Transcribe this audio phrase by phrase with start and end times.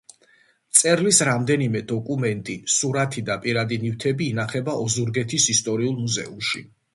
[0.75, 6.65] მწერლის რამდენიმე დოკუმენტი, სურათი და პირადი ნივთი ინახება ოზურგეთის ისტორიულ მუზეუმში.